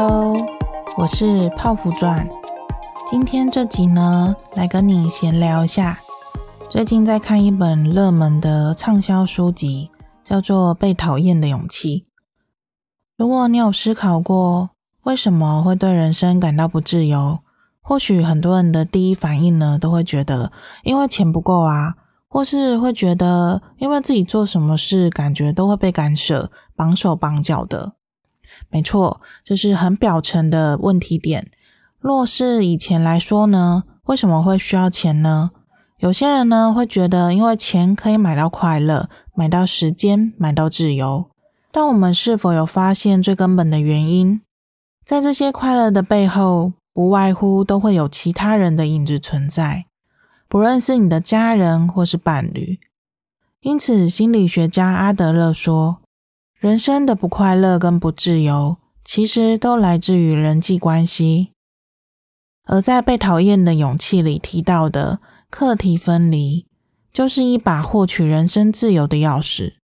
[0.00, 0.36] Hello，
[0.96, 2.24] 我是泡芙传。
[3.04, 5.98] 今天这集呢，来跟你闲聊一下。
[6.70, 9.90] 最近在看一本热门的畅销书籍，
[10.22, 12.02] 叫做《被讨厌的勇气》。
[13.16, 14.70] 如果你有思考过，
[15.02, 17.40] 为什么会对人生感到不自由？
[17.82, 20.52] 或许很多人的第一反应呢，都会觉得
[20.84, 21.96] 因为钱不够啊，
[22.28, 27.94] 或是会觉得因为自己做什么事，感觉都会被干涉、绑手绑脚的。
[28.70, 31.50] 没错，这是很表层的问题点。
[32.00, 35.50] 若是以前来说呢，为什么会需要钱呢？
[35.98, 41.30] 有些人呢会觉得，因为钱可以买到快乐，买到时间，买到自由。
[41.72, 44.40] 但我们是否有发现最根本的原因？
[45.04, 49.86] 在这些快乐的背后，不外乎都会有其他人的影子存在，
[50.48, 52.78] 不论是你的家人或是伴侣。
[53.60, 55.98] 因此，心理学家阿德勒说，
[56.58, 61.52] 人生的不快乐跟不自由，其实都来自于人际关系。
[62.64, 66.66] 而在被讨厌的勇气里提到的课题分离，
[67.12, 69.74] 就是一把获取人生自由的钥匙。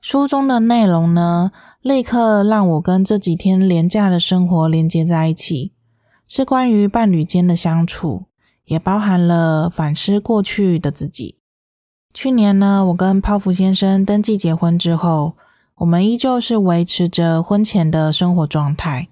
[0.00, 1.50] 书中的内容呢，
[1.82, 5.72] 立刻让我跟这几天廉价的生活连接在一起，
[6.28, 8.26] 是关于伴侣间的相处，
[8.66, 11.40] 也包含了反思过去的自己。
[12.14, 15.36] 去年呢，我跟泡芙先生登记结婚之后，
[15.78, 19.08] 我们依旧是维持着婚前的生活状态。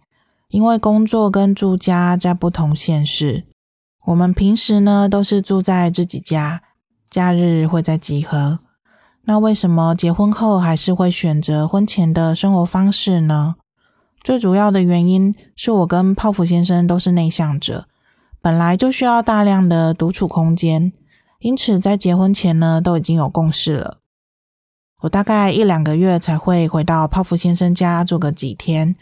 [0.48, 3.45] 因为工作跟住家在不同县市，
[4.06, 6.62] 我们平时呢都是住在自己家，
[7.11, 8.61] 假日会在集合。
[9.25, 13.56] 那为什么结婚后还是会选择婚前的生活方式呢？
[14.22, 17.87] 最主要的原因是我跟泡芙先生都是内向者，
[18.41, 20.92] 本来就需要大量的独处空间，
[21.41, 23.98] 因此在结婚前呢都已经有共识了。
[25.02, 28.97] 我大概一两个月才会回到泡芙先生家住个几天。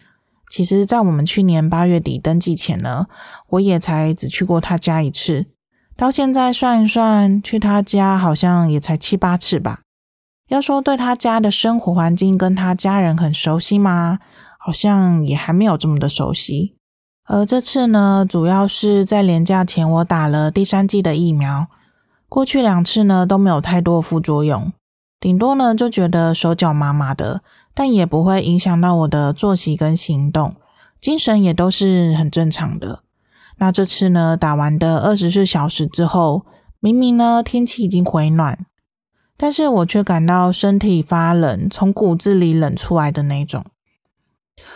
[0.51, 3.07] 其实，在我们去年八月底登记前呢，
[3.49, 5.47] 我也才只去过他家一次。
[5.97, 9.81] 到现在算一算，去他家好像也才七八次吧。
[10.49, 14.19] 要说对他家的生活环境跟他家人很熟悉吗？
[14.59, 16.77] 好像也还没有这么的熟悉。
[17.27, 21.69] 而这次呢，主要是在连假前我打了第三剂的疫苗，
[22.29, 24.73] 过去两次呢都没有太多副作用，
[25.25, 27.41] 顶多呢就觉得手脚麻麻的。
[27.77, 30.55] 但也不会影响到我的作息跟行动，
[31.01, 33.03] 精神也都是很正常的。
[33.57, 36.47] 那这次呢，打完的二十四小时之后，
[36.79, 38.67] 明明呢天气已经回暖，
[39.37, 43.65] 但是我却感到身体发冷，从骨子里冷出来的那种。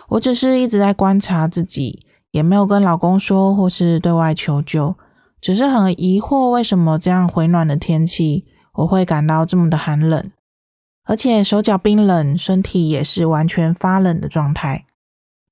[0.09, 2.01] 我只是一直在观察自己，
[2.33, 4.97] 也没有跟老公说或是对外求救，
[5.41, 10.33] 只是很疑惑为什么这样回暖的天气，我会感到这么的寒冷。
[11.09, 14.85] 而且手脚冰冷，身体也是完全发冷的状态。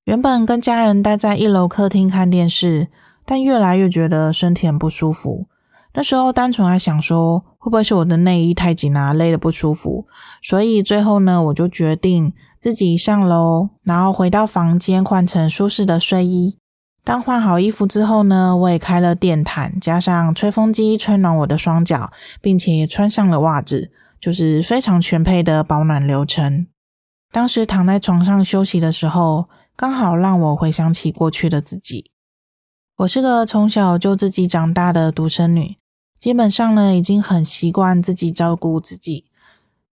[0.03, 2.89] 原本跟家人待在一楼客厅看电视，
[3.25, 5.47] 但越来越觉得身体很不舒服。
[5.95, 10.05] 那时候单纯还想说，会不会是我的内衣太紧啊，勒得不舒服？
[10.43, 16.59] 所以最后呢，我就决定自己上楼，然后回到房间换成舒适的睡衣。
[17.03, 23.91] 当换好衣服之后呢，我也开了电毯，加上吹风机吹暖我的双脚，并且也穿上了袜子。
[24.19, 26.67] 就是非常全配的保暖流程。
[27.31, 32.11] 当时躺在床上休息的时候，刚好让我回想起过去的自己。
[32.97, 35.77] 我是个从小就自己长大的独生女，
[36.19, 39.25] 基本上呢，已经很习惯自己照顾自己。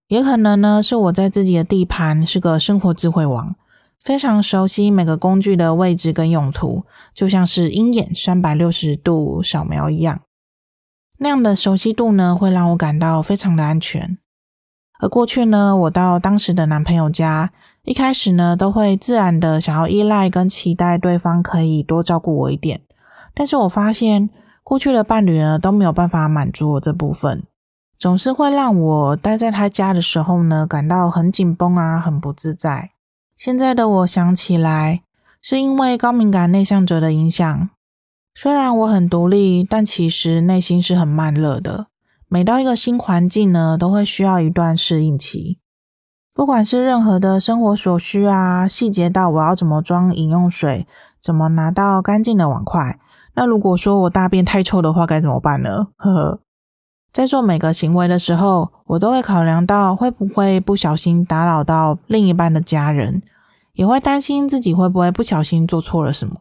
[0.07, 3.55] 也可能呢，是我在自己的地盘是个生活智慧王，
[4.03, 10.21] 非常熟悉每个工具的位置跟用途，就像是鹰眼三百六十度扫描一样。
[11.17, 14.17] 那样的熟悉度呢，会让我感到非常的安全。
[14.99, 17.51] 而过去呢，我到当时的男朋友家，
[17.83, 22.81] 一开始呢，都会自然的想要依赖跟期待对方可以多照顾我一点。
[23.33, 24.29] 但是我发现，
[24.63, 27.43] 过去的伴侣呢，都没有办法满足我这部分，
[27.99, 32.91] 总是会让我待在他家的时候呢，感到很紧绷啊，很不自在。
[33.35, 35.01] 现在的我想起来，
[35.41, 37.69] 是因为高敏感内向者的影响。
[38.37, 41.87] 虽然我很独立，但其实内心是很慢热的。
[42.27, 45.59] 每到一个新环境呢，都会需要一段适应期。
[46.33, 50.85] 不管是任何的生活所需啊，细节到我要怎么装饮用水，
[51.21, 52.99] 怎么拿到干净的碗筷。
[53.35, 55.87] 那如果说我大便太臭的话，该怎么办呢？
[55.95, 56.39] 呵呵。
[57.13, 63.21] 在做每个行为的时候，我都会考量到会不会不小心打扰到另一半的家人，
[63.71, 66.35] 也会担心自己会不会不小心做错了什么。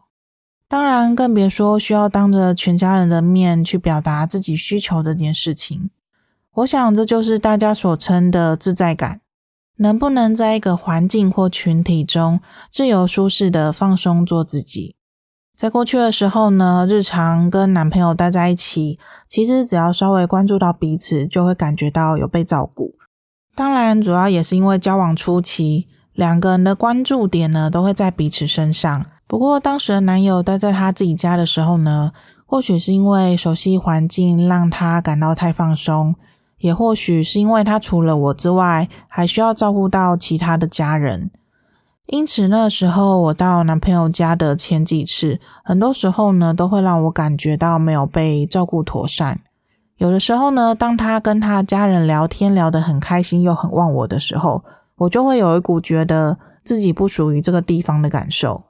[0.69, 5.91] 当然，更别说需要当着全家人的面去表达自己需求这件事情。
[6.55, 9.21] 我想，这就是大家所称的自在感。
[9.77, 12.41] 能不能在一个环境或群体中
[12.71, 14.95] 自由舒适的放松做自己？
[15.57, 22.95] 在过去的时候呢，日常跟男朋友待在一起，其实只要稍微关注到彼此，就会感觉到有被照顾。
[23.57, 29.07] 当然，主要也是因为交往初期，两个人的关注点呢都会在彼此身上。
[29.26, 32.12] 不过，当时的男友待在他自己家的时候呢，
[32.47, 36.15] 或许是因为熟悉环境让他感到太放松，
[36.59, 41.31] 也或许是因为他除了我之外，还需要照顾到其他的家人。
[42.06, 49.41] 因此，那时候我到男朋友家的前几次，很多时候呢，都会让我感觉到没有被照顾妥善。
[49.97, 54.62] 有的时候呢，当他跟他家人聊天聊得很开心，又很忘我的时候，
[54.97, 58.62] 我就会有一股觉得自己不属于这个地方的感受。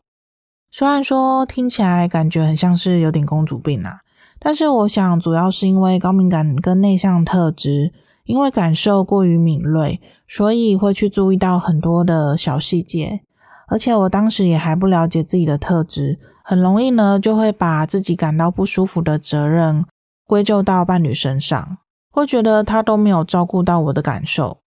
[0.76, 4.00] 虽然说听起来感觉很像是有点公主病啊，
[4.40, 7.92] 但是我想主要是因为高敏感跟内向特质。
[8.24, 13.20] 因为感受过于敏锐，所以会去注意到很多的小细节。
[13.68, 19.84] 而且我当时也还不了解自己的特质，很容易呢就会把自己感到不舒服的责任
[20.26, 21.76] 归咎到伴侣身上，
[22.10, 24.58] 会觉得他都没有照顾到我的感受。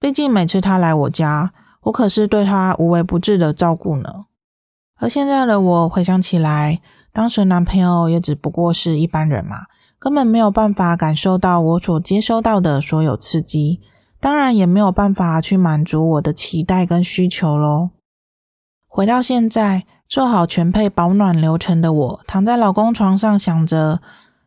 [0.00, 1.52] 毕竟每次他来我家，
[1.82, 4.24] 我可是对他无微不至的照顾呢。
[4.98, 6.80] 而现在的我回想起来，
[7.12, 9.56] 当时男朋友也只不过是一般人嘛。
[9.98, 13.80] 根本没有办法感受到我所接收到的所有刺激，
[14.20, 17.90] 当然也没有办法去满足我的期待跟需求喽。
[18.86, 24.02] 回到现在，做好全配保暖流程的我，躺在老公床上想着，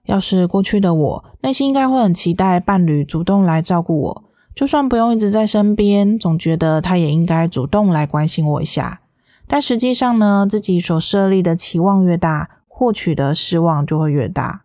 [0.05, 4.23] 要是过去的我，内心应该会很期待伴侣主动来照顾我，
[4.53, 9.01] 就算不用一直在身边，总觉得他也应该主动来关心我一下。
[9.47, 14.63] 但实际上呢，自己所设立的期望越大，获取的失望就会越大。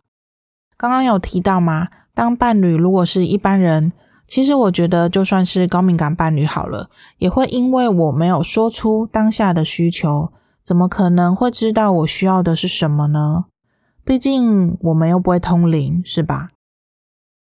[0.76, 1.88] 刚刚有提到吗？
[2.14, 3.92] 当伴侣如果是一般人，
[4.26, 10.32] 其实我觉得就算是高敏感伴侣好了，也会因为我没有说出当下的需求，
[10.64, 13.44] 怎么可能会知道我需要的是什么呢？
[14.04, 16.50] 毕竟我们又不会通灵，是吧？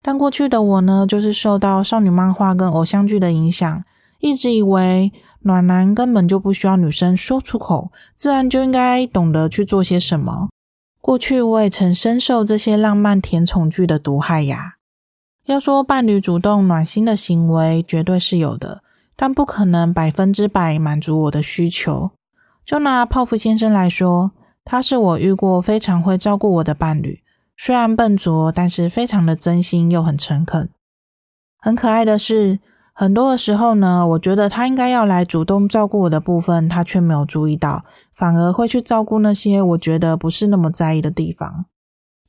[0.02, 3.84] 但过去的我呢，就是受到少女漫画跟偶像剧的影响，
[4.20, 10.48] 一直以为暖男根本就不需要女生说出口，自然就应该懂得去做些什么。
[11.00, 14.74] 过去我也曾深受这些浪漫甜宠剧的毒害呀。
[15.44, 18.82] 要说伴侣主动暖心的行为，绝对是有的，
[19.14, 22.10] 但不可能百分之百满足我的需求。
[22.64, 24.32] 就拿泡芙先生来说，
[24.64, 27.22] 他是我遇过非常会照顾我的伴侣，
[27.56, 30.68] 虽然笨拙，但是非常的真心又很诚恳。
[31.60, 32.58] 很可爱的是，
[32.98, 41.66] 很多的时候呢，我觉得他应该要来主动照顾我的部分，他却没有注意到，反而会去照顾那些我觉得不是那么在意的地方。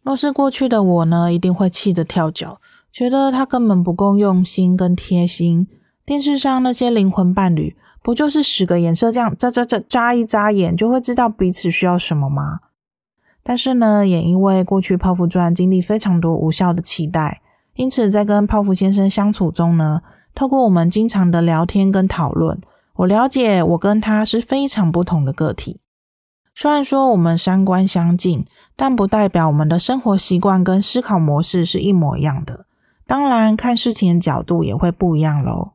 [0.04, 2.60] 若是过去的我呢，一定会气得跳脚，
[2.92, 5.69] 觉得他根本不够用心跟贴心。
[6.06, 12.60] 电视上那些灵魂伴侣，不就是使个眼色这样，眨眨眨眨一眨眼，就会知道彼此需要什么吗？
[13.42, 17.40] 但是呢，也因为过去泡芙钻经历非常多无效的期待，
[17.75, 20.02] 因此在跟泡芙先生相处中呢。
[20.38, 22.62] 透过我们经常的聊天跟讨论，
[22.98, 25.80] 我了解我跟他是非常不同的个体。
[26.54, 28.45] 虽然说我们三观相近，
[28.75, 32.68] 但不代表我们的生活习惯跟思考模式是一模一样的。
[33.08, 35.72] 当然，看事情的角度也会不一样喽。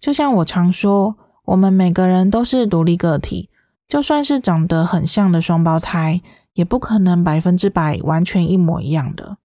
[0.00, 3.50] 就像我常说，我们每个人都是独立个体，
[3.86, 6.22] 就算是长得很像的双胞胎，
[6.54, 9.36] 也不可能百分之百完全一模一样的。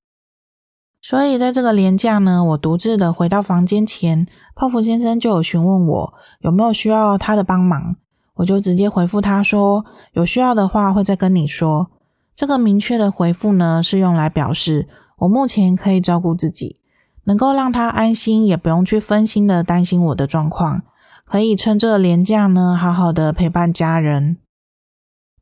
[1.02, 7.96] 所以在这个连假呢，我独自的回到房间前，泡芙先生就有询问我有没有需要他的帮忙，
[8.36, 11.90] 我就直接回复他说，有需要的话会再跟你说。
[12.36, 14.90] 这个明确的回复呢，是用来表示
[15.20, 16.82] 我目前可以照顾自己，
[17.24, 20.84] 能够让他安心，也不用去分心的担心我的状况，
[21.26, 24.38] 可以趁这个连假呢，好好的陪伴家人。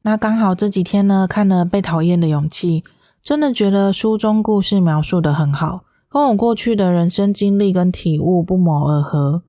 [0.04, 2.82] 那刚好这几天呢，看了《被讨厌的勇气》。
[3.22, 9.44] 真的觉得书中故事描述得很好，跟我过去的人生经历跟体悟不谋而合。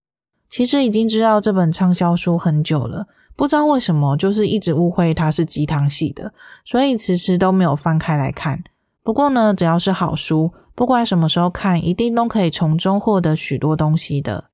[0.49, 3.07] 其实已经知道这本畅销书很久了，
[3.37, 6.33] 不知道为什么就是一直误会它是鸡汤系的，
[6.65, 8.65] 所以迟迟都没有翻开来看。
[9.03, 14.45] 不过呢，只要是好书，不管什么时候看，一定都可以从中获得许多东西的。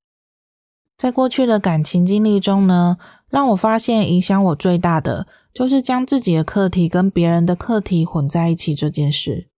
[0.96, 2.96] 在过去的感情经历中呢，
[3.34, 9.48] 让我发现影响我最大的，就是将自己的课题跟别人的课题混在一起这件事。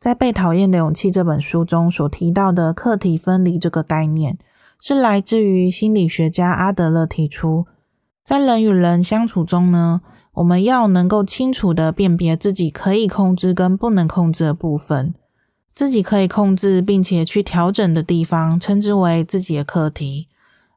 [0.00, 4.36] 在《被讨厌的勇气》这本书中所提到的课题分离这个概念，
[4.80, 7.66] 是来自于心理学家阿德勒提出，
[8.24, 10.00] 在人与人相处中呢，
[10.32, 15.14] 我们要能够清楚地辨别自己可以控制跟不能控制的部分，
[15.72, 20.26] 自己可以控制并且去调整的地方，称之为自己的课题。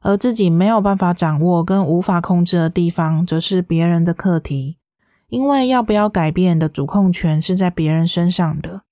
[0.00, 4.78] 而自己没有办法掌握跟无法控制的地方，则是别人的课题。
[5.28, 8.82] 因为要不要改变的主控权是在别人身上的。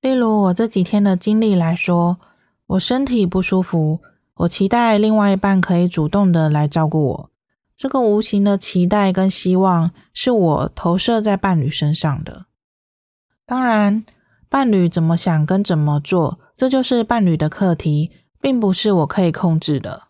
[0.00, 2.18] 例如我这几天的经历来说，
[2.66, 4.00] 我身体不舒服，
[4.34, 7.30] 我期待另外一半可以主动的来照顾我。
[7.76, 12.46] 这个无形的期待跟希望，是我投射在伴侣身上的。
[13.44, 14.04] 当然，
[14.48, 18.12] 伴侣怎么想跟怎么做，这就是伴侣的课题，
[18.46, 20.04] 并不是我可以控制的。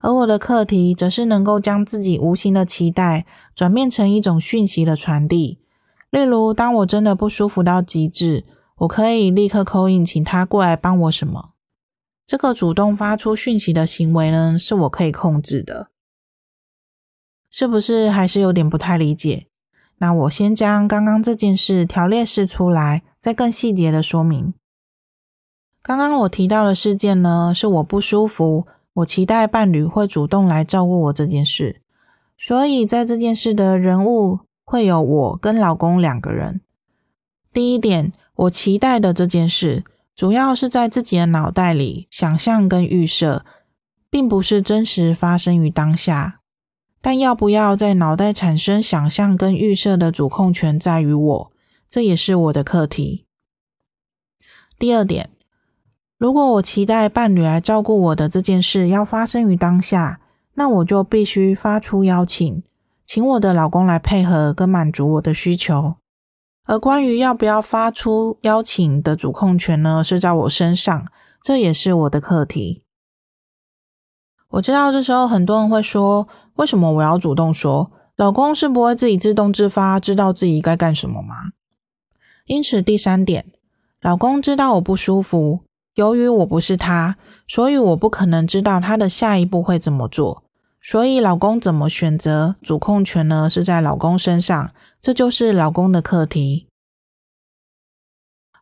[0.00, 3.24] 而我的课题，则是能够将自己无形的期待
[3.54, 5.60] 转变成一种讯息的传递。
[6.10, 8.44] 例如，当我真的不舒服到极致，
[8.78, 11.50] 我可以立刻 call in，请他过来帮我什么。
[12.26, 15.90] 这个主动发出讯息的行为呢，是我可以控制的。
[17.48, 19.46] 是不是还是有点不太理解？
[19.98, 24.54] 那我先将刚刚这件事条列式出来，再更细节的说明。
[25.82, 28.66] 刚刚我提到的事件呢，是我不舒服。
[28.94, 31.80] 我期待伴侣会主动来照顾我这件事，
[32.36, 36.60] 所以在这件事的人物会有我跟老公两个人。
[37.52, 39.84] 第一点，我期待的这件事，
[40.14, 43.44] 主要是在自己的脑袋里想象跟预设，
[44.10, 46.40] 并不是真实发生于当下。
[47.00, 51.52] 但要不要在脑袋产生想象跟预设的主控权在于我，
[51.88, 53.24] 这也是我的课题。
[54.78, 55.30] 第二点。
[56.20, 60.20] 如果我期待伴侣来照顾我的这件事要发生于当下，
[60.52, 62.62] 那我就必须发出邀请，
[63.06, 65.94] 请我的老公来配合跟满足我的需求。
[66.66, 71.06] 而关于要不要发出邀请的主控权呢，是在我身上，
[71.42, 72.82] 这也是我的课题。
[74.50, 77.90] 我知道这时候很多人会说，为什么我要主动说？
[78.16, 81.52] 老公是不会自己自动自发知道自己该干什么吗？
[82.44, 83.46] 因此，第三点，
[84.02, 85.60] 老公知道我不舒服。
[86.00, 90.42] 由于我不是他，所以我不可能知道他的下一步会怎么做。
[90.80, 96.68] 所以老公怎么选择，主控权呢，是在老公身上，这就是老公的课题。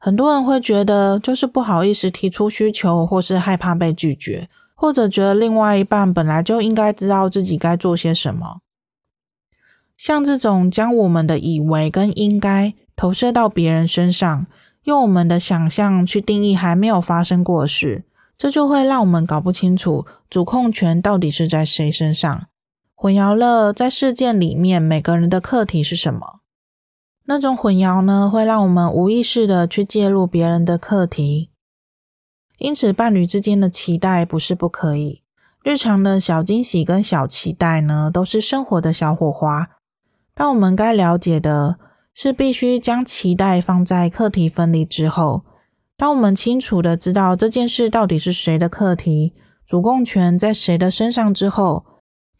[0.01, 8.59] 很多人会觉得，就是不好意思提出需求，或是害怕被拒绝，或者觉得另外一半本来就应该知道自己该做些什么。
[9.97, 14.47] 像这种将我们的以为跟应该投射到别人身上。
[14.89, 18.05] 用我们的想象去定义还没有发生过的事，
[18.39, 22.47] 这就会让我们搞不清楚主控权到底是在谁身上，
[22.95, 26.41] 混淆了在事件里面每个人的课题是什么。
[27.27, 31.51] 那种混淆呢，会让我们无意识的去介入别人的课题。
[32.57, 35.21] 因此，伴侣之间的期待不是不可以，
[35.63, 39.69] 日常的小惊喜跟小期待呢，都是生活的小火花。
[40.35, 41.77] 但我们该了解的。
[42.21, 45.45] 是必须将期待放在课题分离之后。
[45.97, 49.35] 当我们清楚的知道这件事到底是谁的课题，
[49.65, 51.87] 主控权在谁的身上之后，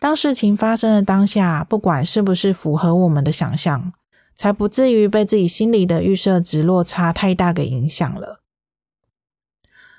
[0.01, 3.93] 当事情发生的当下，不管是不是符合我们的想象，
[4.35, 8.43] 才不至于被自己心里的预设值落差太大给影响了。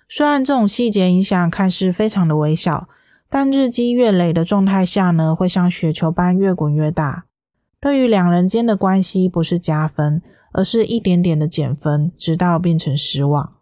[0.09, 2.89] 虽然这种细节影响看似非常的微小，
[3.29, 7.27] 但日积月累的状态下呢，会像雪球般越滚越大。
[7.81, 10.21] 对于两人间的关系，不是加分，
[10.51, 13.53] 而是一点点的减分，直到变成失望。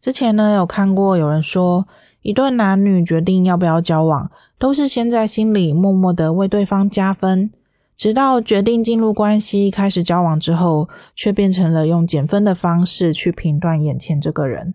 [0.00, 1.86] 之前呢，有看过有人说，
[2.22, 7.52] 一对男女决定要不要交往，都是先在心里默默的为对方加分，
[7.96, 14.74] 直到决定进入关系、开始交往之后，却变成了用减分的方式去评断眼前这个人。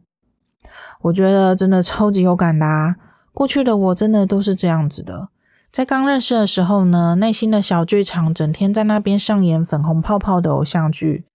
[1.01, 2.95] 我觉得真的超级有感的啊，
[3.33, 5.27] 过去的我真的都是这样子的。
[5.77, 11.25] 在刚认识的时候呢，内心的小剧场整天在那边上演粉红泡泡的偶像剧，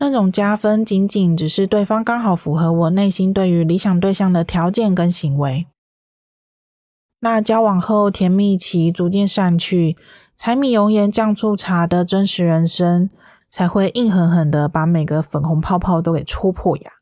[0.00, 5.66] 那种加分仅仅只是对方刚好符合我内心对于理想对象的条件跟行为。
[7.20, 9.96] 那交往后甜蜜期逐渐散去，
[10.36, 13.08] 柴米油盐酱醋茶的真实人生
[13.48, 16.94] 才会硬狠狠的把每个粉红泡泡都给戳破呀。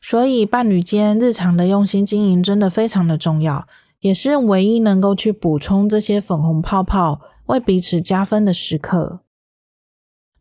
[0.00, 3.66] 所以伴侣间日常的用心经营真的非常的重要。
[4.00, 9.20] 也是唯一能够去补充这些粉红泡泡，为彼此加分的时刻。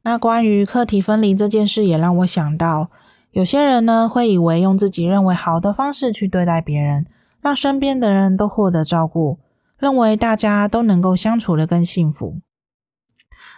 [0.04, 2.90] 那关于课题分离这件事，也让我想到，
[3.32, 7.06] 有些人呢会以为用自己认为好的方式去对待别人，
[7.42, 9.40] 让身边的人都获得照顾，
[9.78, 12.38] 认为大家都能够相处的更幸福。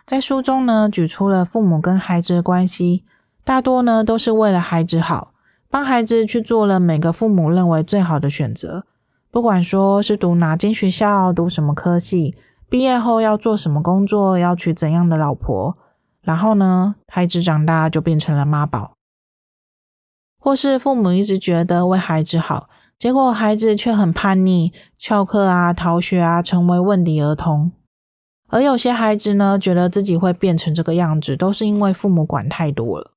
[0.08, 3.06] 在书中呢，举出了父母跟孩子的关系，
[3.44, 5.34] 大多呢都是为了孩子好，
[5.70, 8.86] 帮孩子去做了每个父母认为最好的选择。
[9.32, 12.36] 不管说是读哪间学校，读什么科系，
[12.68, 15.78] 毕业后要做什么工作，要娶怎样的老婆，
[16.22, 18.92] 然后呢，孩子长大就变成了妈宝，
[20.38, 22.68] 或是父母一直觉得为孩子好，
[23.00, 27.72] 结果孩子却很叛逆，翘课啊、逃学啊，成为问题儿童。
[28.50, 33.12] 而有些孩子呢，觉得自己会变成这个样子，都是因为父母管太多了。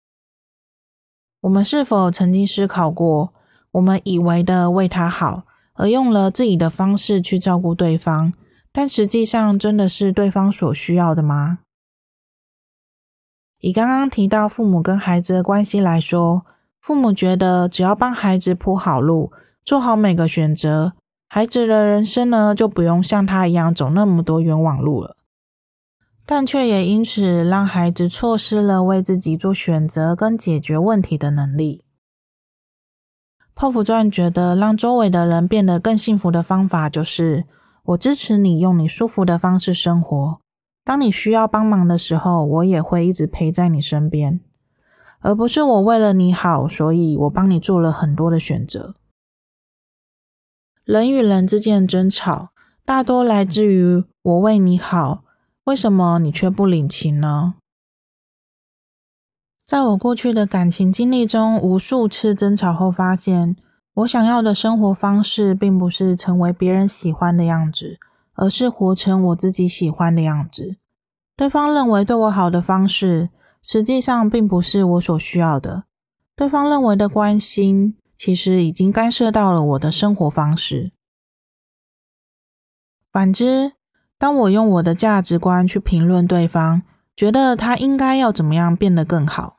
[1.40, 3.34] 我们是否曾经思考过，
[3.72, 5.42] 我们以为的为他好，
[5.74, 8.32] 而用了自己的方式去照顾对方，
[8.72, 11.58] 但实际上真的是对方所需要的吗？
[13.60, 16.44] 以刚刚提到父母跟孩子的关系来说，
[16.80, 19.32] 父母觉得只要帮孩子铺好路，
[19.64, 20.92] 做好每个选择，
[21.28, 25.16] 孩子的人生呢，就不用像他一样走那么多冤枉路了。
[26.26, 31.84] 但却也因此让孩子错失了为自己做选择跟解决问题的能力。
[33.54, 37.44] 泡芙钻觉得，让周围的人变得更幸福的方法，就是
[37.84, 40.40] 我支持你用你舒服的方式生活。
[40.84, 44.40] 当你需要帮忙的时候，我也会一直陪在你身边，
[45.20, 48.96] 而不是我为了你好，所以我帮你做了很多的选择。
[50.84, 52.50] 人与人之间的争吵，
[52.84, 55.24] 大多来自于我为你好。
[55.64, 57.54] 为什么你却不领情呢？
[59.66, 63.56] 在我过去的感情经历中，无数次争吵后，发现
[63.94, 67.98] 我想要的生活方式，并不是成为别人喜欢的样子，
[68.34, 70.76] 而是活成我自己喜欢的样子。
[71.34, 73.30] 对方认为对我好的方式，
[73.62, 75.84] 实际上并不是我所需要的。
[76.36, 80.92] 对方认为的关心，其实已经干涉到了我的生活方式。
[83.10, 83.72] 反之，
[84.18, 86.82] 当我用我的价值观去评论对方，
[87.16, 89.53] 觉得他应该要怎么样变得更好，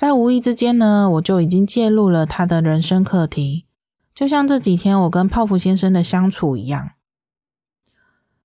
[0.00, 3.66] 在无意之间呢，我就已经介入了他的人生课题。
[4.14, 6.92] 就像这几天我跟泡芙先生的相处一样，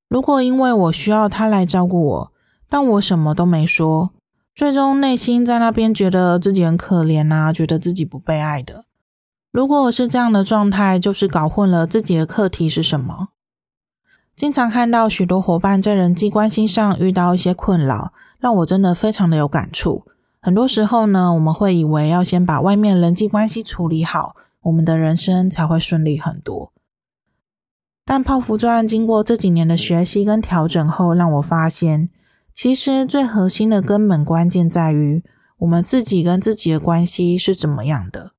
[0.10, 2.32] 如果因为我需要他来照顾我，
[2.68, 4.10] 但我什么都没说，
[4.54, 8.84] 最终内心在那边觉得自己很可怜啊，觉得自己不被爱的。
[9.54, 13.30] 如果我是这样的状态，就是搞混了自己的课题是什么。
[14.36, 20.04] 经常看到许多伙伴在人际关系上遇到一些困扰，让我真的非常的有感触。
[20.46, 26.72] 很多时候呢，我们会以为要先把外面人际关系处理好，我们的人生才会顺利很多。
[28.06, 32.10] 但泡芙钻经过这几年的学习跟调整后，让我发现，
[32.54, 35.24] 其实最核心的根本关键在于
[35.58, 38.34] 我们自己跟自己的关系是怎么样的。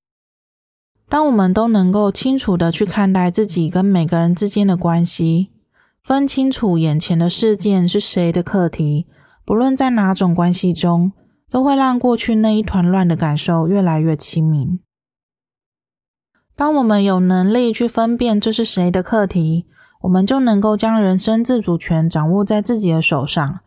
[1.09, 5.49] 当我们都能够清楚的去看待自己跟每个人之间的关系。
[6.05, 9.07] 分清楚眼前的事件是谁的课题，
[9.45, 11.11] 不论在哪种关系中，
[11.57, 14.79] 都会让过去那一团乱的感受越来越清明。
[16.55, 19.65] 当我们有能力去分辨这是谁的课题，
[20.03, 23.61] 我们就能够将人生自主权掌握在自己的手上。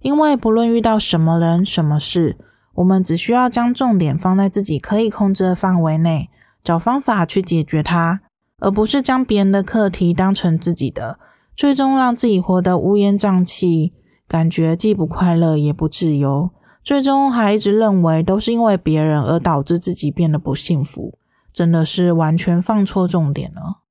[0.00, 2.36] 因为不论遇到什么人、什么事，
[2.74, 6.28] 我们只需要将重点放在自己可以控制的范围内，
[6.64, 8.20] 找方法去解决它，
[8.58, 11.20] 而不是将别人的课题当成自己的。
[11.54, 13.92] 最终让自己活得乌烟瘴气，
[14.26, 16.50] 感觉既不快乐也不自由，
[16.88, 21.18] 最终还一直认为都是因为别人而导致自己变得不幸福，
[21.52, 23.82] 真的是完全放错重点了。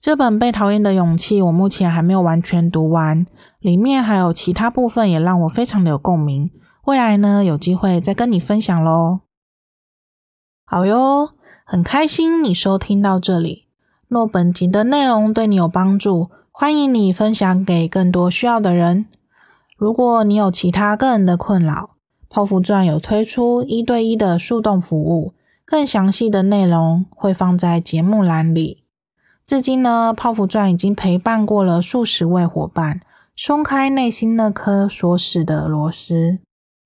[0.00, 3.26] 这本《被讨厌的勇气》我目前还没有完全读完，
[3.58, 6.52] 里面还有其他部分也让我非常的有共鸣，
[6.84, 9.22] 未来呢，有机会再跟你分享喽。
[10.64, 11.30] 好哟，
[11.64, 13.66] 很开心你收听到这里。
[14.06, 19.06] 若本集的内容对你有帮助，欢迎你分享给更多需要的人。
[19.76, 21.90] 如果你有其他个人的困扰，
[22.28, 25.34] 泡芙钻有推出一对一的树洞服务，
[25.64, 28.84] 更详细的内容会放在节目栏里。
[29.46, 33.00] 至今呢，泡芙钻已经陪伴过了数十位伙伴，
[33.36, 36.38] 松开内心那颗锁死的螺丝，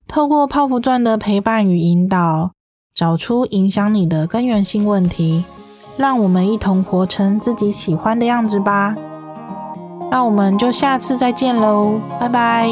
[0.07, 2.51] 透过泡芙钻的陪伴与引导，
[2.93, 5.45] 找出影响你的根源性问题。
[5.97, 8.95] 让我们一同活成自己喜欢的样子吧。
[10.11, 12.69] 那我们就下次再见喽，拜拜。